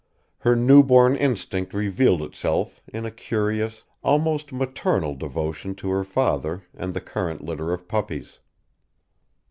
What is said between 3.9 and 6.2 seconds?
almost maternal devotion to her